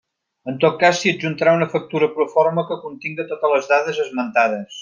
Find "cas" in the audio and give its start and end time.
0.83-1.01